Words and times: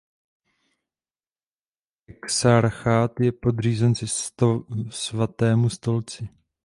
Exarchát 2.07 3.19
je 3.19 3.31
podřízen 3.31 3.93
svatému 4.91 5.69
stolci. 5.69 6.29